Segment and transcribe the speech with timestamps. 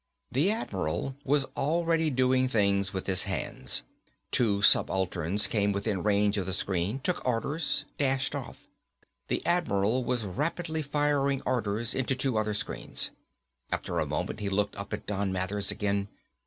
[0.31, 3.83] The Admiral was already doing things with his hands.
[4.31, 8.65] Two subalterns came within range of the screen, took orders, dashed off.
[9.27, 13.11] The Admiral was rapidly firing orders into two other screens.
[13.71, 16.07] After a moment, he looked up at Don Mathers again.